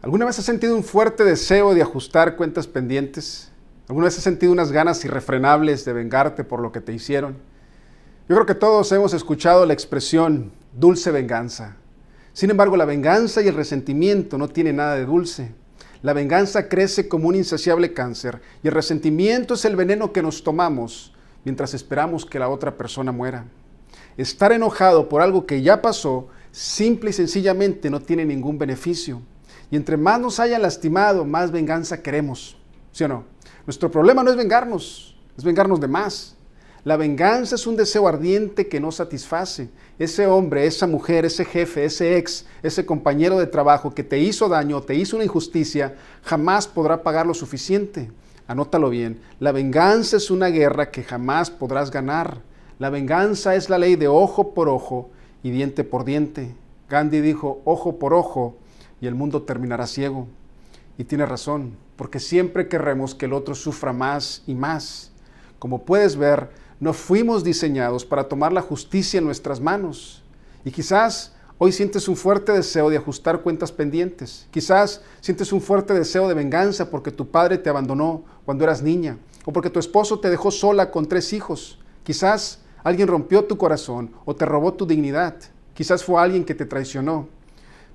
¿Alguna 0.00 0.26
vez 0.26 0.38
has 0.38 0.44
sentido 0.44 0.76
un 0.76 0.84
fuerte 0.84 1.24
deseo 1.24 1.74
de 1.74 1.82
ajustar 1.82 2.36
cuentas 2.36 2.68
pendientes? 2.68 3.50
¿Alguna 3.88 4.04
vez 4.04 4.16
has 4.16 4.22
sentido 4.22 4.52
unas 4.52 4.70
ganas 4.70 5.04
irrefrenables 5.04 5.84
de 5.84 5.92
vengarte 5.92 6.44
por 6.44 6.60
lo 6.60 6.70
que 6.70 6.80
te 6.80 6.92
hicieron? 6.92 7.36
Yo 8.28 8.36
creo 8.36 8.46
que 8.46 8.54
todos 8.54 8.92
hemos 8.92 9.12
escuchado 9.12 9.66
la 9.66 9.72
expresión 9.72 10.52
dulce 10.72 11.10
venganza. 11.10 11.76
Sin 12.32 12.48
embargo, 12.50 12.76
la 12.76 12.84
venganza 12.84 13.42
y 13.42 13.48
el 13.48 13.56
resentimiento 13.56 14.38
no 14.38 14.48
tienen 14.48 14.76
nada 14.76 14.94
de 14.94 15.04
dulce. 15.04 15.52
La 16.02 16.12
venganza 16.12 16.68
crece 16.68 17.08
como 17.08 17.26
un 17.26 17.34
insaciable 17.34 17.92
cáncer 17.92 18.40
y 18.62 18.68
el 18.68 18.74
resentimiento 18.74 19.54
es 19.54 19.64
el 19.64 19.74
veneno 19.74 20.12
que 20.12 20.22
nos 20.22 20.44
tomamos 20.44 21.12
mientras 21.44 21.74
esperamos 21.74 22.24
que 22.24 22.38
la 22.38 22.48
otra 22.48 22.76
persona 22.76 23.10
muera. 23.10 23.46
Estar 24.16 24.52
enojado 24.52 25.08
por 25.08 25.22
algo 25.22 25.44
que 25.44 25.60
ya 25.60 25.82
pasó 25.82 26.28
simple 26.52 27.10
y 27.10 27.14
sencillamente 27.14 27.90
no 27.90 28.00
tiene 28.00 28.24
ningún 28.24 28.58
beneficio. 28.58 29.22
Y 29.70 29.76
entre 29.76 29.96
más 29.96 30.20
nos 30.20 30.40
hayan 30.40 30.62
lastimado, 30.62 31.24
más 31.24 31.50
venganza 31.50 32.02
queremos. 32.02 32.56
¿Sí 32.92 33.04
o 33.04 33.08
no? 33.08 33.24
Nuestro 33.66 33.90
problema 33.90 34.22
no 34.22 34.30
es 34.30 34.36
vengarnos, 34.36 35.16
es 35.36 35.44
vengarnos 35.44 35.80
de 35.80 35.88
más. 35.88 36.36
La 36.84 36.96
venganza 36.96 37.56
es 37.56 37.66
un 37.66 37.76
deseo 37.76 38.08
ardiente 38.08 38.66
que 38.66 38.80
no 38.80 38.90
satisface. 38.90 39.68
Ese 39.98 40.26
hombre, 40.26 40.66
esa 40.66 40.86
mujer, 40.86 41.26
ese 41.26 41.44
jefe, 41.44 41.84
ese 41.84 42.16
ex, 42.16 42.46
ese 42.62 42.86
compañero 42.86 43.38
de 43.38 43.46
trabajo 43.46 43.94
que 43.94 44.04
te 44.04 44.18
hizo 44.20 44.48
daño, 44.48 44.80
te 44.80 44.94
hizo 44.94 45.16
una 45.16 45.24
injusticia, 45.24 45.96
jamás 46.22 46.66
podrá 46.66 47.02
pagar 47.02 47.26
lo 47.26 47.34
suficiente. 47.34 48.10
Anótalo 48.46 48.88
bien. 48.88 49.20
La 49.38 49.52
venganza 49.52 50.16
es 50.16 50.30
una 50.30 50.46
guerra 50.46 50.90
que 50.90 51.02
jamás 51.02 51.50
podrás 51.50 51.90
ganar. 51.90 52.40
La 52.78 52.88
venganza 52.88 53.54
es 53.54 53.68
la 53.68 53.76
ley 53.76 53.96
de 53.96 54.08
ojo 54.08 54.54
por 54.54 54.70
ojo 54.70 55.10
y 55.42 55.50
diente 55.50 55.84
por 55.84 56.06
diente. 56.06 56.54
Gandhi 56.88 57.20
dijo, 57.20 57.60
ojo 57.66 57.98
por 57.98 58.14
ojo 58.14 58.56
y 59.00 59.06
el 59.06 59.14
mundo 59.14 59.42
terminará 59.42 59.86
ciego. 59.86 60.26
Y 60.96 61.04
tiene 61.04 61.26
razón, 61.26 61.76
porque 61.96 62.20
siempre 62.20 62.68
querremos 62.68 63.14
que 63.14 63.26
el 63.26 63.32
otro 63.32 63.54
sufra 63.54 63.92
más 63.92 64.42
y 64.46 64.54
más. 64.54 65.12
Como 65.58 65.84
puedes 65.84 66.16
ver, 66.16 66.50
no 66.80 66.92
fuimos 66.92 67.42
diseñados 67.42 68.04
para 68.04 68.28
tomar 68.28 68.52
la 68.52 68.62
justicia 68.62 69.18
en 69.18 69.24
nuestras 69.24 69.60
manos. 69.60 70.22
Y 70.64 70.70
quizás 70.70 71.32
hoy 71.58 71.72
sientes 71.72 72.08
un 72.08 72.16
fuerte 72.16 72.52
deseo 72.52 72.90
de 72.90 72.96
ajustar 72.96 73.42
cuentas 73.42 73.72
pendientes. 73.72 74.46
Quizás 74.50 75.02
sientes 75.20 75.52
un 75.52 75.60
fuerte 75.60 75.94
deseo 75.94 76.28
de 76.28 76.34
venganza 76.34 76.90
porque 76.90 77.10
tu 77.10 77.30
padre 77.30 77.58
te 77.58 77.70
abandonó 77.70 78.24
cuando 78.44 78.64
eras 78.64 78.82
niña 78.82 79.18
o 79.44 79.52
porque 79.52 79.70
tu 79.70 79.78
esposo 79.80 80.20
te 80.20 80.30
dejó 80.30 80.50
sola 80.50 80.90
con 80.90 81.06
tres 81.06 81.32
hijos. 81.32 81.78
Quizás 82.04 82.60
alguien 82.84 83.08
rompió 83.08 83.44
tu 83.44 83.56
corazón 83.56 84.12
o 84.24 84.36
te 84.36 84.44
robó 84.44 84.74
tu 84.74 84.86
dignidad. 84.86 85.34
Quizás 85.74 86.04
fue 86.04 86.20
alguien 86.20 86.44
que 86.44 86.54
te 86.54 86.66
traicionó. 86.66 87.28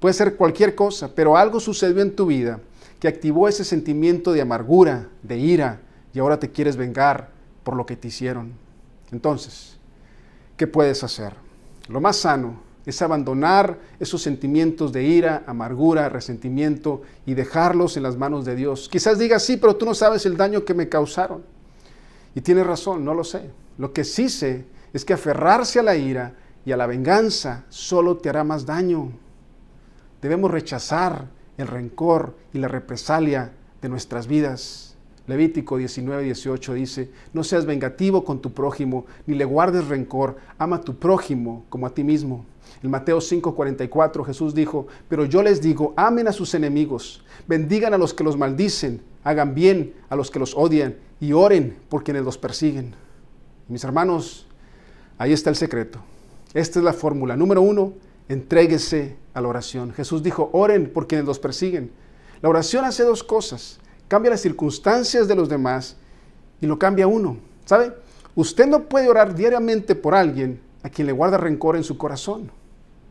Puede 0.00 0.14
ser 0.14 0.36
cualquier 0.36 0.74
cosa, 0.74 1.14
pero 1.14 1.36
algo 1.36 1.60
sucedió 1.60 2.02
en 2.02 2.16
tu 2.16 2.26
vida 2.26 2.60
que 2.98 3.08
activó 3.08 3.48
ese 3.48 3.64
sentimiento 3.64 4.32
de 4.32 4.40
amargura, 4.40 5.08
de 5.22 5.38
ira, 5.38 5.80
y 6.12 6.18
ahora 6.18 6.38
te 6.38 6.50
quieres 6.50 6.76
vengar 6.76 7.30
por 7.62 7.76
lo 7.76 7.86
que 7.86 7.96
te 7.96 8.08
hicieron. 8.08 8.52
Entonces, 9.12 9.76
¿qué 10.56 10.66
puedes 10.66 11.04
hacer? 11.04 11.34
Lo 11.88 12.00
más 12.00 12.16
sano 12.16 12.60
es 12.86 13.02
abandonar 13.02 13.78
esos 13.98 14.22
sentimientos 14.22 14.92
de 14.92 15.04
ira, 15.04 15.44
amargura, 15.46 16.08
resentimiento 16.08 17.02
y 17.26 17.34
dejarlos 17.34 17.96
en 17.96 18.02
las 18.02 18.16
manos 18.16 18.44
de 18.44 18.56
Dios. 18.56 18.88
Quizás 18.90 19.18
digas, 19.18 19.44
sí, 19.44 19.56
pero 19.56 19.76
tú 19.76 19.86
no 19.86 19.94
sabes 19.94 20.24
el 20.26 20.36
daño 20.36 20.64
que 20.64 20.74
me 20.74 20.88
causaron. 20.88 21.42
Y 22.34 22.40
tienes 22.40 22.66
razón, 22.66 23.04
no 23.04 23.14
lo 23.14 23.24
sé. 23.24 23.50
Lo 23.78 23.92
que 23.92 24.04
sí 24.04 24.28
sé 24.28 24.64
es 24.92 25.04
que 25.04 25.12
aferrarse 25.12 25.78
a 25.78 25.82
la 25.82 25.96
ira 25.96 26.34
y 26.64 26.72
a 26.72 26.76
la 26.76 26.86
venganza 26.86 27.64
solo 27.68 28.16
te 28.16 28.28
hará 28.28 28.44
más 28.44 28.66
daño. 28.66 29.12
Debemos 30.22 30.50
rechazar 30.50 31.28
el 31.56 31.66
rencor 31.66 32.34
y 32.52 32.58
la 32.58 32.68
represalia 32.68 33.52
de 33.80 33.88
nuestras 33.88 34.26
vidas. 34.26 34.96
Levítico 35.26 35.76
19, 35.76 36.24
18 36.24 36.74
dice, 36.74 37.10
no 37.32 37.44
seas 37.44 37.64
vengativo 37.64 38.24
con 38.24 38.40
tu 38.40 38.52
prójimo, 38.52 39.06
ni 39.26 39.34
le 39.34 39.44
guardes 39.44 39.86
rencor, 39.86 40.36
ama 40.58 40.76
a 40.76 40.80
tu 40.80 40.96
prójimo 40.96 41.64
como 41.68 41.86
a 41.86 41.94
ti 41.94 42.02
mismo. 42.02 42.44
En 42.82 42.90
Mateo 42.90 43.20
5, 43.20 43.54
44 43.54 44.24
Jesús 44.24 44.54
dijo, 44.54 44.86
pero 45.08 45.24
yo 45.24 45.42
les 45.42 45.60
digo, 45.60 45.94
amen 45.96 46.28
a 46.28 46.32
sus 46.32 46.54
enemigos, 46.54 47.22
bendigan 47.46 47.94
a 47.94 47.98
los 47.98 48.12
que 48.12 48.24
los 48.24 48.36
maldicen, 48.36 49.02
hagan 49.22 49.54
bien 49.54 49.94
a 50.08 50.16
los 50.16 50.30
que 50.30 50.38
los 50.38 50.56
odian 50.56 50.96
y 51.20 51.32
oren 51.32 51.76
por 51.88 52.02
quienes 52.02 52.24
los 52.24 52.38
persiguen. 52.38 52.94
Mis 53.68 53.84
hermanos, 53.84 54.46
ahí 55.18 55.32
está 55.32 55.50
el 55.50 55.56
secreto. 55.56 56.00
Esta 56.54 56.80
es 56.80 56.84
la 56.84 56.92
fórmula. 56.92 57.36
Número 57.36 57.62
uno, 57.62 57.92
entréguese 58.30 59.16
a 59.34 59.40
la 59.40 59.48
oración. 59.48 59.92
Jesús 59.92 60.22
dijo, 60.22 60.50
oren 60.52 60.92
por 60.92 61.08
quienes 61.08 61.26
los 61.26 61.40
persiguen. 61.40 61.90
La 62.40 62.48
oración 62.48 62.84
hace 62.84 63.02
dos 63.02 63.24
cosas. 63.24 63.80
Cambia 64.06 64.30
las 64.30 64.40
circunstancias 64.40 65.26
de 65.26 65.34
los 65.34 65.48
demás 65.48 65.96
y 66.60 66.66
lo 66.66 66.78
cambia 66.78 67.08
uno. 67.08 67.38
¿Sabe? 67.64 67.92
Usted 68.36 68.68
no 68.68 68.84
puede 68.84 69.08
orar 69.08 69.34
diariamente 69.34 69.96
por 69.96 70.14
alguien 70.14 70.60
a 70.84 70.88
quien 70.88 71.08
le 71.08 71.12
guarda 71.12 71.38
rencor 71.38 71.74
en 71.74 71.82
su 71.82 71.98
corazón. 71.98 72.52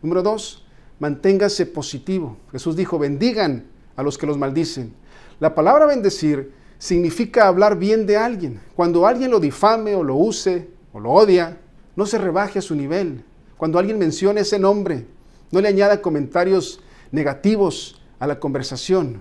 Número 0.00 0.22
dos, 0.22 0.64
manténgase 1.00 1.66
positivo. 1.66 2.36
Jesús 2.52 2.76
dijo, 2.76 2.96
bendigan 2.96 3.64
a 3.96 4.04
los 4.04 4.16
que 4.16 4.28
los 4.28 4.38
maldicen. 4.38 4.94
La 5.40 5.56
palabra 5.56 5.86
bendecir 5.86 6.52
significa 6.78 7.48
hablar 7.48 7.76
bien 7.76 8.06
de 8.06 8.16
alguien. 8.16 8.60
Cuando 8.76 9.08
alguien 9.08 9.32
lo 9.32 9.40
difame 9.40 9.96
o 9.96 10.04
lo 10.04 10.14
use 10.14 10.68
o 10.92 11.00
lo 11.00 11.10
odia, 11.10 11.58
no 11.96 12.06
se 12.06 12.16
rebaje 12.16 12.60
a 12.60 12.62
su 12.62 12.76
nivel. 12.76 13.24
Cuando 13.60 13.78
alguien 13.78 13.98
mencione 13.98 14.40
ese 14.40 14.58
nombre, 14.58 15.06
no 15.50 15.60
le 15.60 15.68
añada 15.68 16.00
comentarios 16.00 16.80
negativos 17.12 18.00
a 18.18 18.26
la 18.26 18.40
conversación. 18.40 19.20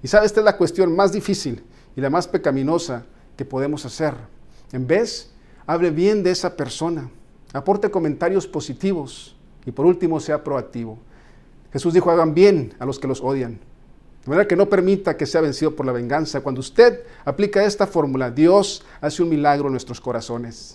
Y 0.00 0.06
sabe, 0.06 0.26
esta 0.26 0.38
es 0.38 0.44
la 0.44 0.56
cuestión 0.56 0.94
más 0.94 1.10
difícil 1.10 1.64
y 1.96 2.00
la 2.00 2.08
más 2.08 2.28
pecaminosa 2.28 3.04
que 3.36 3.44
podemos 3.44 3.84
hacer. 3.84 4.14
En 4.70 4.86
vez, 4.86 5.32
hable 5.66 5.90
bien 5.90 6.22
de 6.22 6.30
esa 6.30 6.56
persona, 6.56 7.10
aporte 7.52 7.90
comentarios 7.90 8.46
positivos 8.46 9.34
y 9.66 9.72
por 9.72 9.86
último 9.86 10.20
sea 10.20 10.44
proactivo. 10.44 10.98
Jesús 11.72 11.92
dijo, 11.92 12.12
hagan 12.12 12.34
bien 12.34 12.74
a 12.78 12.86
los 12.86 13.00
que 13.00 13.08
los 13.08 13.20
odian. 13.20 13.58
De 14.24 14.30
manera 14.30 14.46
que 14.46 14.54
no 14.54 14.68
permita 14.68 15.16
que 15.16 15.26
sea 15.26 15.40
vencido 15.40 15.74
por 15.74 15.84
la 15.84 15.90
venganza. 15.90 16.42
Cuando 16.42 16.60
usted 16.60 17.00
aplica 17.24 17.64
esta 17.64 17.88
fórmula, 17.88 18.30
Dios 18.30 18.84
hace 19.00 19.20
un 19.20 19.30
milagro 19.30 19.66
en 19.66 19.72
nuestros 19.72 20.00
corazones. 20.00 20.70